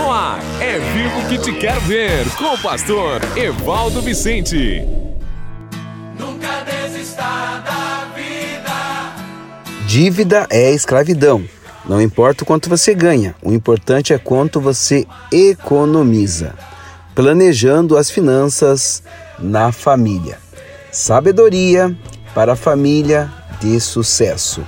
[0.00, 4.82] No ar, é vivo que te quero ver, com o pastor Evaldo Vicente.
[6.18, 7.22] Nunca desista
[7.62, 9.84] da vida.
[9.86, 11.44] Dívida é escravidão.
[11.84, 16.54] Não importa o quanto você ganha, o importante é quanto você economiza.
[17.14, 19.02] Planejando as finanças
[19.38, 20.38] na família.
[20.90, 21.94] Sabedoria
[22.34, 23.30] para a família
[23.60, 24.66] de sucesso.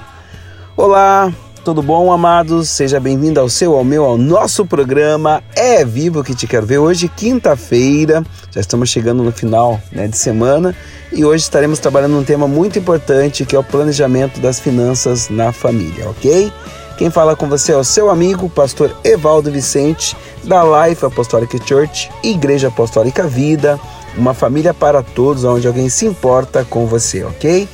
[0.77, 1.33] Olá,
[1.65, 2.69] tudo bom, amados?
[2.69, 6.79] Seja bem-vindo ao seu, ao meu, ao nosso programa É Vivo que te quero ver.
[6.79, 10.75] Hoje, quinta-feira, já estamos chegando no final né, de semana
[11.13, 15.53] e hoje estaremos trabalhando um tema muito importante que é o planejamento das finanças na
[15.53, 16.53] família, ok?
[16.99, 22.11] Quem fala com você é o seu amigo, pastor Evaldo Vicente, da Life Apostolic Church,
[22.25, 23.79] Igreja Apostólica Vida,
[24.17, 27.69] uma família para todos, onde alguém se importa com você, ok?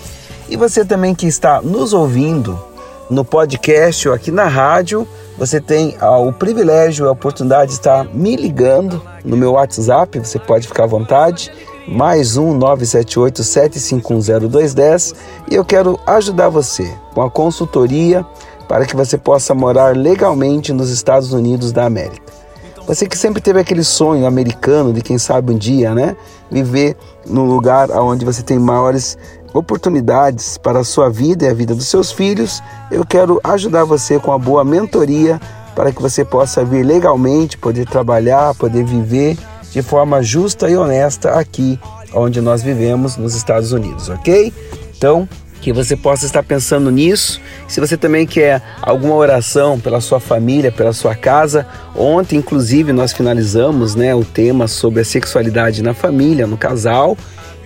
[0.50, 2.67] E você também que está nos ouvindo
[3.10, 7.78] no podcast ou aqui na rádio, você tem ah, o privilégio e a oportunidade de
[7.78, 11.50] estar me ligando no meu WhatsApp, você pode ficar à vontade,
[11.86, 15.14] mais um 978 7510210
[15.50, 18.26] e eu quero ajudar você com a consultoria
[18.68, 22.28] para que você possa morar legalmente nos Estados Unidos da América.
[22.86, 26.16] Você que sempre teve aquele sonho americano de quem sabe um dia, né,
[26.50, 29.16] viver num lugar onde você tem maiores
[29.58, 34.18] oportunidades para a sua vida e a vida dos seus filhos, eu quero ajudar você
[34.18, 35.40] com a boa mentoria
[35.74, 39.36] para que você possa vir legalmente, poder trabalhar, poder viver
[39.70, 41.78] de forma justa e honesta aqui
[42.14, 44.52] onde nós vivemos nos Estados Unidos, ok?
[44.96, 45.28] Então,
[45.60, 47.40] que você possa estar pensando nisso.
[47.66, 53.12] Se você também quer alguma oração pela sua família, pela sua casa, ontem inclusive nós
[53.12, 57.16] finalizamos, né, o tema sobre a sexualidade na família, no casal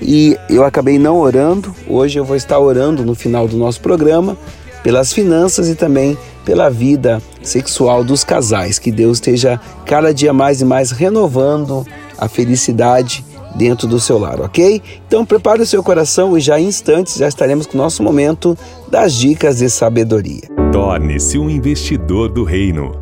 [0.03, 1.75] e eu acabei não orando.
[1.89, 4.37] Hoje eu vou estar orando no final do nosso programa
[4.83, 8.79] pelas finanças e também pela vida sexual dos casais.
[8.79, 11.87] Que Deus esteja cada dia mais e mais renovando
[12.19, 14.81] a felicidade dentro do seu lar, ok?
[15.07, 18.57] Então prepare o seu coração e já em instantes já estaremos com o nosso momento
[18.89, 20.43] das dicas de sabedoria.
[20.73, 23.02] Torne-se um investidor do reino.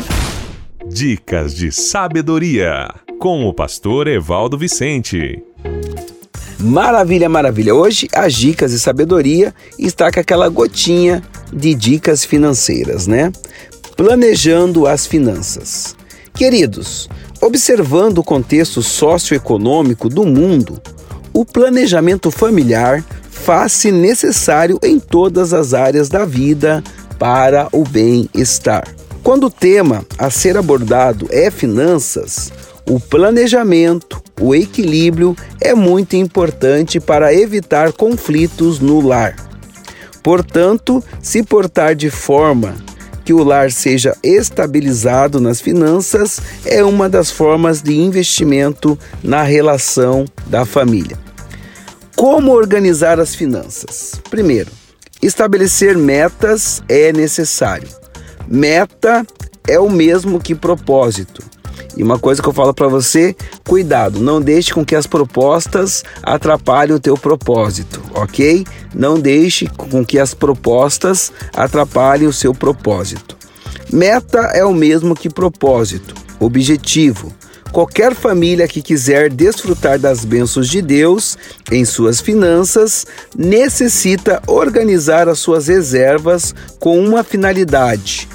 [0.93, 5.41] Dicas de Sabedoria, com o pastor Evaldo Vicente.
[6.59, 7.73] Maravilha, maravilha.
[7.73, 13.31] Hoje as dicas de sabedoria está com aquela gotinha de dicas financeiras, né?
[13.95, 15.95] Planejando as finanças.
[16.33, 17.09] Queridos,
[17.39, 20.79] observando o contexto socioeconômico do mundo,
[21.31, 26.83] o planejamento familiar faz-se necessário em todas as áreas da vida
[27.17, 29.00] para o bem-estar.
[29.23, 32.51] Quando o tema a ser abordado é finanças,
[32.89, 39.35] o planejamento, o equilíbrio é muito importante para evitar conflitos no lar.
[40.23, 42.75] Portanto, se portar de forma
[43.23, 50.25] que o lar seja estabilizado nas finanças é uma das formas de investimento na relação
[50.47, 51.17] da família.
[52.15, 54.19] Como organizar as finanças?
[54.31, 54.71] Primeiro,
[55.21, 58.00] estabelecer metas é necessário.
[58.53, 59.25] Meta
[59.65, 61.41] é o mesmo que propósito.
[61.95, 63.33] E uma coisa que eu falo para você,
[63.65, 68.65] cuidado, não deixe com que as propostas atrapalhem o teu propósito, ok?
[68.93, 73.37] Não deixe com que as propostas atrapalhem o seu propósito.
[73.89, 77.33] Meta é o mesmo que propósito, objetivo.
[77.71, 81.37] Qualquer família que quiser desfrutar das bênçãos de Deus
[81.71, 88.27] em suas finanças necessita organizar as suas reservas com uma finalidade,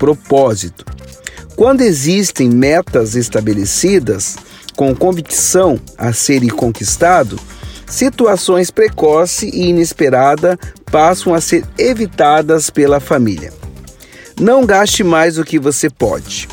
[0.00, 0.86] propósito.
[1.54, 4.36] Quando existem metas estabelecidas
[4.74, 7.38] com convicção a serem conquistado,
[7.86, 10.58] situações precoce e inesperada
[10.90, 13.52] passam a ser evitadas pela família.
[14.40, 16.48] Não gaste mais do que você pode.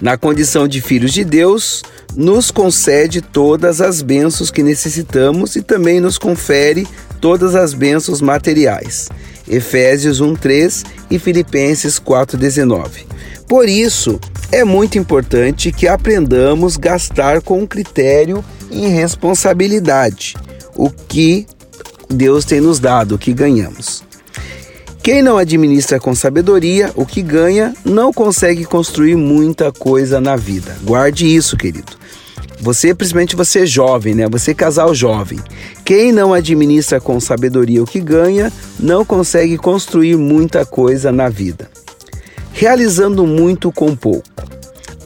[0.00, 1.84] Na condição de filhos de Deus,
[2.16, 6.84] nos concede todas as bênçãos que necessitamos e também nos confere
[7.20, 9.08] todas as bênçãos materiais.
[9.48, 13.06] Efésios 1:3 e Filipenses 4:19.
[13.46, 14.18] Por isso,
[14.50, 20.34] é muito importante que aprendamos gastar com critério e responsabilidade
[20.76, 21.46] o que
[22.08, 24.02] Deus tem nos dado, o que ganhamos.
[25.02, 30.74] Quem não administra com sabedoria o que ganha não consegue construir muita coisa na vida.
[30.82, 31.92] Guarde isso, querido.
[32.60, 34.28] Você, principalmente você jovem, né?
[34.28, 35.38] Você casal jovem.
[35.84, 41.68] Quem não administra com sabedoria o que ganha não consegue construir muita coisa na vida.
[42.52, 44.28] Realizando muito com pouco.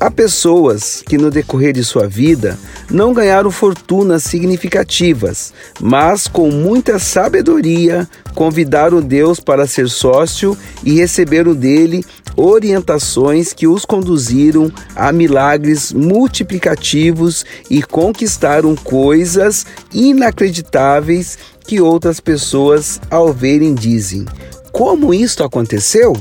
[0.01, 2.57] Há pessoas que no decorrer de sua vida
[2.89, 11.53] não ganharam fortunas significativas, mas com muita sabedoria convidaram Deus para ser sócio e receberam
[11.53, 12.05] dele
[12.37, 21.37] orientações que os conduziram a milagres multiplicativos e conquistaram coisas inacreditáveis
[21.67, 24.25] que outras pessoas ao verem dizem:
[24.71, 26.15] Como isto aconteceu?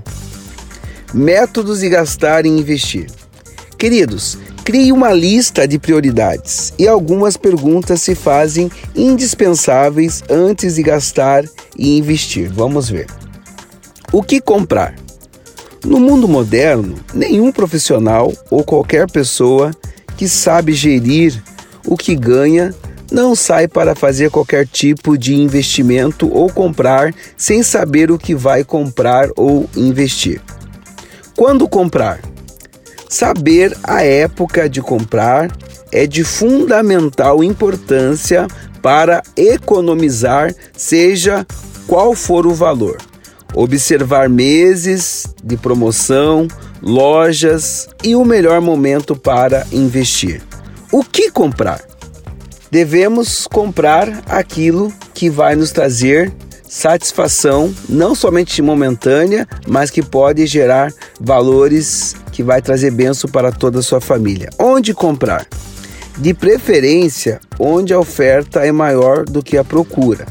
[1.14, 3.06] Métodos de gastar e investir.
[3.78, 11.46] Queridos, crie uma lista de prioridades e algumas perguntas se fazem indispensáveis antes de gastar
[11.78, 12.52] e investir.
[12.52, 13.06] Vamos ver.
[14.12, 14.96] O que comprar?
[15.86, 19.72] No mundo moderno, nenhum profissional ou qualquer pessoa
[20.18, 21.40] que sabe gerir
[21.86, 22.74] o que ganha
[23.12, 28.64] não sai para fazer qualquer tipo de investimento ou comprar sem saber o que vai
[28.64, 30.42] comprar ou investir.
[31.36, 32.20] Quando comprar?
[33.10, 35.50] Saber a época de comprar
[35.92, 38.48] é de fundamental importância
[38.82, 41.46] para economizar, seja
[41.88, 42.98] qual for o valor.
[43.54, 46.48] Observar meses de promoção,
[46.82, 50.42] lojas e o melhor momento para investir.
[50.92, 51.82] O que comprar?
[52.70, 56.34] Devemos comprar aquilo que vai nos trazer
[56.68, 63.80] satisfação, não somente momentânea, mas que pode gerar valores que vai trazer benção para toda
[63.80, 64.50] a sua família.
[64.60, 65.48] Onde comprar?
[66.18, 70.26] De preferência, onde a oferta é maior do que a procura.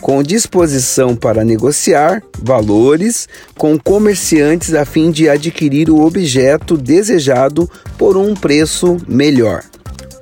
[0.00, 8.16] Com disposição para negociar valores com comerciantes a fim de adquirir o objeto desejado por
[8.16, 9.62] um preço melhor.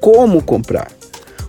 [0.00, 1.01] Como comprar?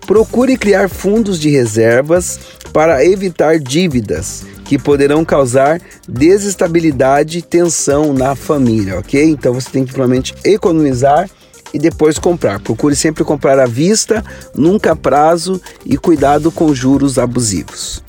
[0.05, 2.39] Procure criar fundos de reservas
[2.73, 9.23] para evitar dívidas que poderão causar desestabilidade e tensão na família, ok?
[9.23, 11.29] Então você tem que provavelmente economizar
[11.73, 12.59] e depois comprar.
[12.59, 14.23] Procure sempre comprar à vista,
[14.55, 18.03] nunca a prazo e cuidado com juros abusivos.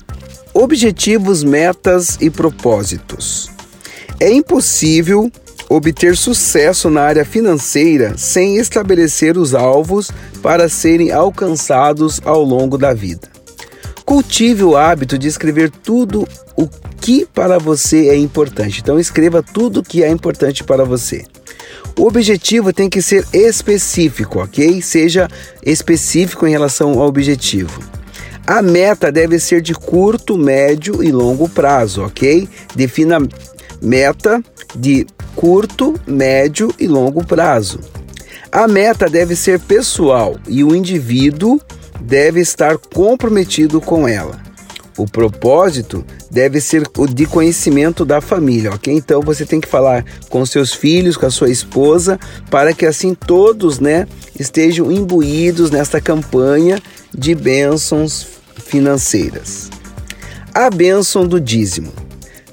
[0.53, 3.51] Objetivos, metas e propósitos.
[4.21, 5.31] É impossível
[5.69, 10.11] obter sucesso na área financeira sem estabelecer os alvos
[10.43, 13.29] para serem alcançados ao longo da vida.
[14.05, 16.69] Cultive o hábito de escrever tudo o
[17.01, 18.81] que para você é importante.
[18.81, 21.25] Então escreva tudo o que é importante para você.
[21.99, 24.83] O objetivo tem que ser específico, ok?
[24.83, 25.29] Seja
[25.65, 27.81] específico em relação ao objetivo.
[28.47, 32.47] A meta deve ser de curto, médio e longo prazo, ok?
[32.75, 33.19] Defina
[33.85, 34.43] meta
[34.75, 37.79] de curto, médio e longo prazo.
[38.51, 41.61] A meta deve ser pessoal e o indivíduo
[42.01, 44.43] deve estar comprometido com ela.
[44.97, 48.95] O propósito deve ser o de conhecimento da família, ok?
[48.95, 52.19] Então você tem que falar com seus filhos, com a sua esposa,
[52.49, 54.07] para que assim todos, né,
[54.39, 56.81] estejam imbuídos nesta campanha
[57.13, 58.25] de bênçãos
[58.57, 59.69] financeiras.
[60.55, 62.04] A bênção do dízimo.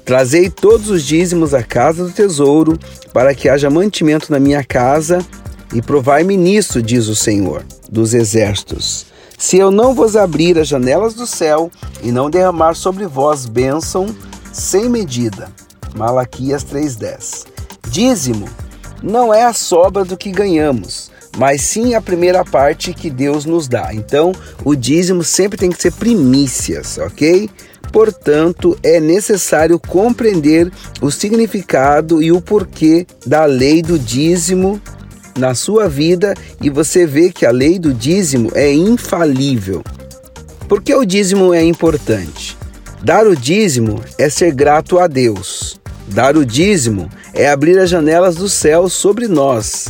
[0.04, 2.78] Trazei todos os dízimos à casa do tesouro,
[3.12, 5.24] para que haja mantimento na minha casa,
[5.72, 9.06] e provai-me nisso, diz o Senhor dos exércitos.
[9.38, 11.70] Se eu não vos abrir as janelas do céu
[12.02, 14.06] e não derramar sobre vós bênção
[14.52, 15.50] sem medida.
[15.94, 17.46] Malaquias 3:10.
[17.88, 18.48] Dízimo
[19.02, 23.66] não é a sobra do que ganhamos, mas sim a primeira parte que Deus nos
[23.66, 23.92] dá.
[23.92, 24.32] Então,
[24.64, 27.50] o dízimo sempre tem que ser primícias, ok?
[27.92, 34.80] Portanto, é necessário compreender o significado e o porquê da lei do dízimo
[35.38, 39.82] na sua vida e você vê que a lei do dízimo é infalível.
[40.68, 42.56] Por que o dízimo é importante?
[43.02, 45.78] Dar o dízimo é ser grato a Deus.
[46.08, 49.88] Dar o dízimo é abrir as janelas do céu sobre nós.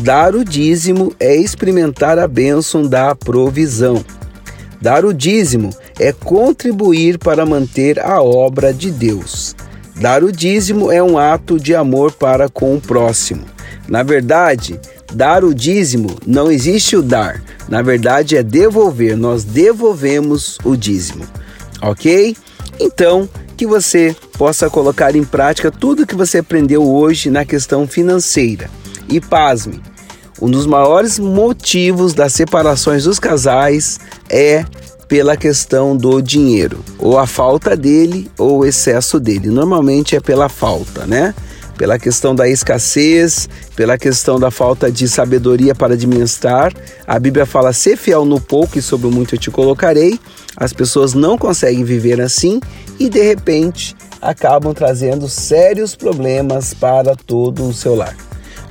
[0.00, 4.02] Dar o dízimo é experimentar a bênção da provisão.
[4.80, 9.54] Dar o dízimo é contribuir para manter a obra de Deus.
[9.96, 13.44] Dar o dízimo é um ato de amor para com o próximo.
[13.88, 14.80] Na verdade,
[15.12, 17.42] dar o dízimo, não existe o dar.
[17.68, 19.16] Na verdade é devolver.
[19.16, 21.24] Nós devolvemos o dízimo.
[21.80, 22.36] OK?
[22.80, 28.68] Então, que você possa colocar em prática tudo que você aprendeu hoje na questão financeira.
[29.08, 29.80] E pasme,
[30.40, 34.64] um dos maiores motivos das separações dos casais é
[35.12, 39.50] pela questão do dinheiro, ou a falta dele ou o excesso dele.
[39.50, 41.34] Normalmente é pela falta, né?
[41.76, 46.72] Pela questão da escassez, pela questão da falta de sabedoria para administrar.
[47.06, 50.18] A Bíblia fala: ser fiel no pouco e sobre o muito eu te colocarei.
[50.56, 52.58] As pessoas não conseguem viver assim
[52.98, 58.16] e de repente acabam trazendo sérios problemas para todo o seu lar.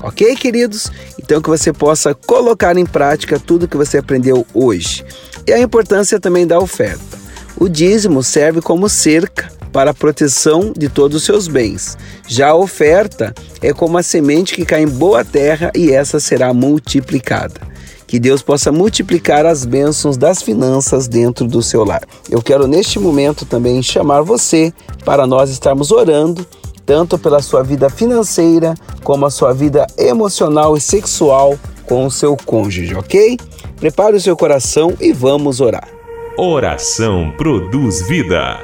[0.01, 0.91] Ok, queridos?
[1.21, 5.05] Então que você possa colocar em prática tudo que você aprendeu hoje.
[5.45, 7.19] E a importância também da oferta.
[7.57, 11.97] O dízimo serve como cerca para a proteção de todos os seus bens.
[12.27, 16.53] Já a oferta é como a semente que cai em boa terra e essa será
[16.53, 17.61] multiplicada.
[18.05, 22.03] Que Deus possa multiplicar as bênçãos das finanças dentro do seu lar.
[22.29, 24.73] Eu quero neste momento também chamar você
[25.05, 26.45] para nós estarmos orando
[26.85, 31.57] tanto pela sua vida financeira como a sua vida emocional e sexual
[31.91, 33.37] com o seu cônjuge, ok?
[33.77, 35.89] Prepare o seu coração e vamos orar.
[36.37, 38.57] Oração produz vida.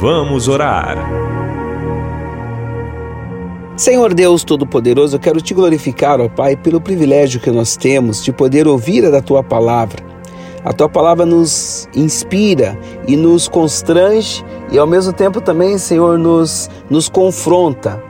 [0.00, 0.96] Vamos orar.
[3.76, 8.30] Senhor Deus Todo-Poderoso, eu quero te glorificar, ó Pai, pelo privilégio que nós temos de
[8.30, 10.00] poder ouvir a da tua palavra.
[10.64, 16.70] A tua palavra nos inspira e nos constrange e ao mesmo tempo também, Senhor, nos,
[16.88, 18.00] nos confronta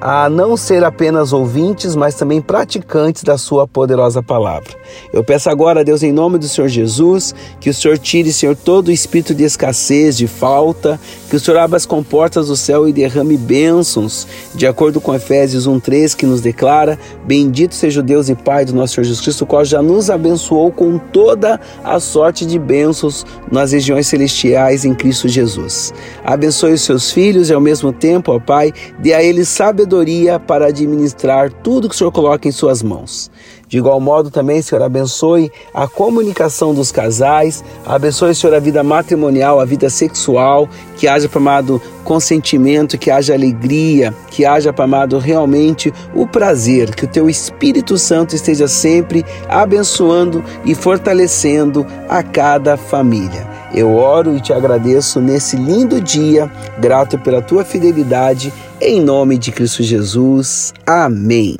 [0.00, 4.70] a não ser apenas ouvintes, mas também praticantes da Sua poderosa palavra.
[5.12, 8.88] Eu peço agora, Deus, em nome do Senhor Jesus, que o Senhor tire, Senhor, todo
[8.88, 12.92] o espírito de escassez, de falta, que o Senhor abra as comportas do céu e
[12.92, 18.34] derrame bênçãos, de acordo com Efésios 1,3, que nos declara: Bendito seja o Deus e
[18.34, 22.44] Pai do nosso Senhor Jesus Cristo, o qual já nos abençoou com toda a sorte
[22.44, 25.92] de bênçãos nas regiões celestiais em Cristo Jesus.
[26.24, 30.38] Abençoe os seus filhos e, ao mesmo tempo, ó Pai, dê a eles sabedoria sabedoria
[30.38, 33.30] para administrar tudo que o Senhor coloca em suas mãos.
[33.68, 39.58] De igual modo, também, Senhor, abençoe a comunicação dos casais, abençoe, Senhor, a vida matrimonial,
[39.58, 46.26] a vida sexual, que haja, amado, consentimento, que haja alegria, que haja, amado, realmente o
[46.26, 53.56] prazer, que o Teu Espírito Santo esteja sempre abençoando e fortalecendo a cada família.
[53.74, 59.50] Eu oro e te agradeço nesse lindo dia, grato pela tua fidelidade, em nome de
[59.52, 60.72] Cristo Jesus.
[60.86, 61.56] Amém.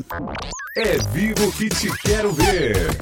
[0.77, 2.97] É vivo que te quero ver.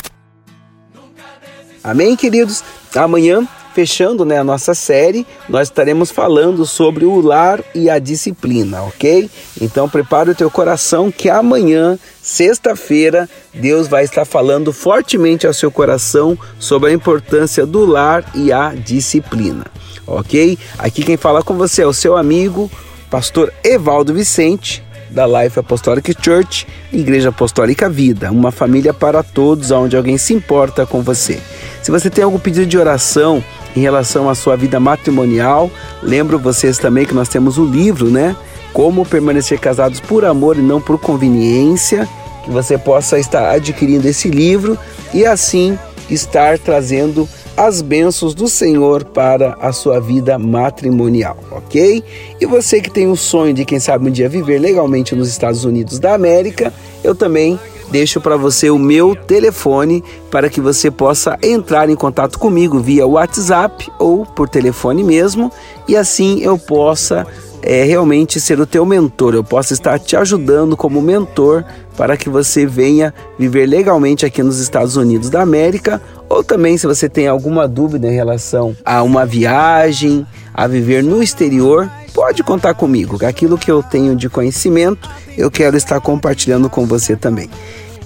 [1.83, 2.62] Amém, queridos?
[2.94, 8.83] Amanhã, fechando né, a nossa série, nós estaremos falando sobre o lar e a disciplina,
[8.83, 9.28] ok?
[9.61, 15.71] Então prepare o teu coração que amanhã, sexta-feira, Deus vai estar falando fortemente ao seu
[15.71, 19.66] coração sobre a importância do lar e a disciplina,
[20.06, 20.56] ok?
[20.78, 22.71] Aqui quem fala com você é o seu amigo,
[23.14, 29.97] pastor Evaldo Vicente da Life Apostolic Church, Igreja Apostólica Vida, uma família para todos, onde
[29.97, 31.38] alguém se importa com você.
[31.80, 33.40] Se você tem algum pedido de oração
[33.76, 35.71] em relação à sua vida matrimonial,
[36.02, 38.35] lembro vocês também que nós temos o livro, né?
[38.73, 42.09] Como permanecer casados por amor e não por conveniência,
[42.44, 44.76] que você possa estar adquirindo esse livro
[45.12, 45.78] e assim
[46.11, 52.02] estar trazendo as bênçãos do Senhor para a sua vida matrimonial, ok?
[52.40, 55.64] E você que tem o sonho de, quem sabe, um dia viver legalmente nos Estados
[55.64, 57.58] Unidos da América, eu também
[57.90, 63.06] deixo para você o meu telefone para que você possa entrar em contato comigo via
[63.06, 65.52] WhatsApp ou por telefone mesmo
[65.87, 67.26] e assim eu possa
[67.62, 71.64] é, realmente ser o teu mentor, eu possa estar te ajudando como mentor
[71.96, 76.87] para que você venha viver legalmente aqui nos Estados Unidos da América ou também, se
[76.87, 82.75] você tem alguma dúvida em relação a uma viagem, a viver no exterior, pode contar
[82.75, 83.25] comigo.
[83.26, 87.50] Aquilo que eu tenho de conhecimento, eu quero estar compartilhando com você também.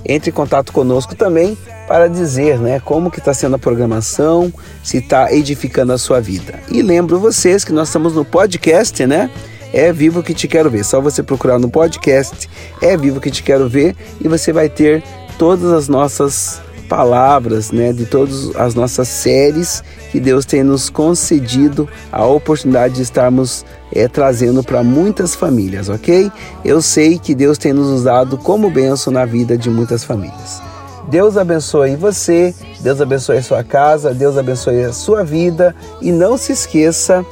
[0.04, 1.56] Entre em contato conosco também
[1.87, 6.60] para dizer né, como que está sendo a programação, se está edificando a sua vida.
[6.70, 9.30] E lembro vocês que nós estamos no podcast, né?
[9.72, 10.84] É Vivo que Te Quero Ver.
[10.84, 12.48] Só você procurar no podcast
[12.80, 15.02] É Vivo que Te Quero Ver e você vai ter
[15.38, 21.88] todas as nossas palavras, né, de todas as nossas séries que Deus tem nos concedido
[22.11, 26.33] a oportunidade de estarmos é, trazendo para muitas famílias, ok?
[26.64, 30.62] Eu sei que Deus tem nos usado como benção na vida de muitas famílias.
[31.09, 36.37] Deus abençoe você, Deus abençoe a sua casa, Deus abençoe a sua vida e não
[36.37, 37.25] se esqueça,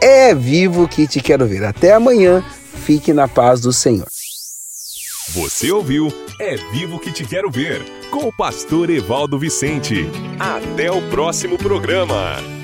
[0.00, 1.64] é vivo que te quero ver.
[1.64, 2.44] Até amanhã,
[2.84, 4.06] fique na paz do Senhor.
[5.34, 10.06] Você ouviu É Vivo que te quero ver com o pastor Evaldo Vicente.
[10.38, 12.61] Até o próximo programa.